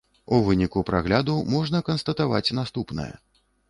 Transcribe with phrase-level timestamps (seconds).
[0.37, 3.13] У выніку прагляду можна канстатаваць наступнае.